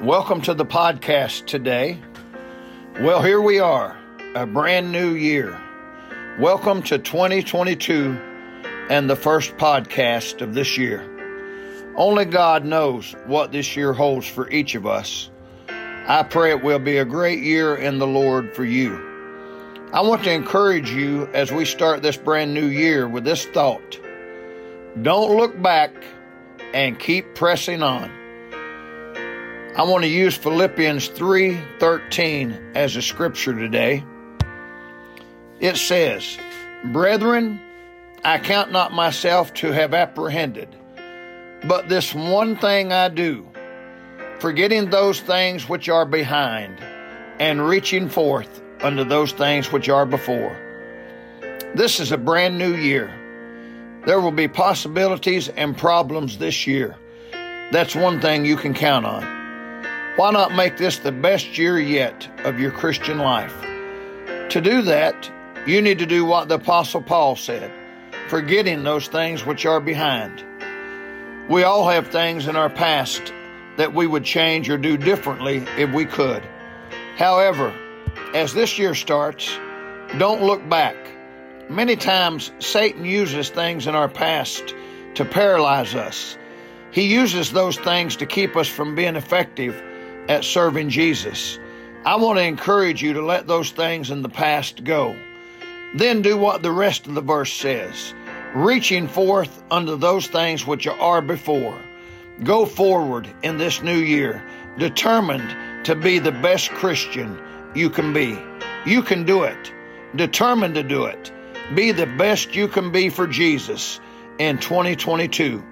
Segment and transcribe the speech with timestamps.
[0.00, 2.00] Welcome to the podcast today.
[3.00, 3.94] Well, here we are,
[4.34, 5.60] a brand new year.
[6.38, 8.18] Welcome to 2022
[8.88, 11.04] and the first podcast of this year.
[11.96, 15.30] Only God knows what this year holds for each of us.
[15.68, 18.96] I pray it will be a great year in the Lord for you.
[19.92, 24.00] I want to encourage you as we start this brand new year with this thought.
[25.02, 25.92] Don't look back
[26.72, 28.19] and keep pressing on.
[29.76, 34.02] I want to use Philippians 3:13 as a scripture today.
[35.60, 36.38] It says,
[36.86, 37.60] "Brethren,
[38.24, 40.68] I count not myself to have apprehended,
[41.64, 43.46] but this one thing I do,
[44.40, 46.78] forgetting those things which are behind,
[47.38, 50.56] and reaching forth unto those things which are before."
[51.76, 53.08] This is a brand new year.
[54.04, 56.96] There will be possibilities and problems this year.
[57.70, 59.39] That's one thing you can count on.
[60.16, 63.54] Why not make this the best year yet of your Christian life?
[64.50, 65.30] To do that,
[65.66, 67.72] you need to do what the Apostle Paul said
[68.28, 70.44] forgetting those things which are behind.
[71.48, 73.32] We all have things in our past
[73.76, 76.42] that we would change or do differently if we could.
[77.16, 77.74] However,
[78.34, 79.50] as this year starts,
[80.18, 80.96] don't look back.
[81.68, 84.74] Many times, Satan uses things in our past
[85.14, 86.36] to paralyze us.
[86.92, 89.80] He uses those things to keep us from being effective
[90.30, 91.58] at serving Jesus.
[92.04, 95.16] I want to encourage you to let those things in the past go.
[95.96, 98.14] Then do what the rest of the verse says
[98.54, 101.78] reaching forth unto those things which are before.
[102.42, 104.44] Go forward in this new year,
[104.78, 107.40] determined to be the best Christian
[107.74, 108.38] you can be.
[108.86, 109.72] You can do it.
[110.16, 111.32] Determined to do it.
[111.74, 114.00] Be the best you can be for Jesus
[114.38, 115.64] in 2022.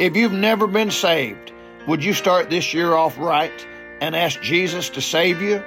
[0.00, 1.52] If you've never been saved,
[1.86, 3.66] would you start this year off right?
[4.00, 5.62] And ask Jesus to save you,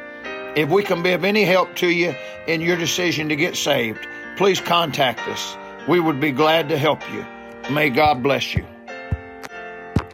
[0.56, 2.14] if we can be of any help to you
[2.48, 4.00] in your decision to get saved,
[4.38, 5.58] please contact us.
[5.88, 7.26] We would be glad to help you.
[7.72, 8.66] May God bless you.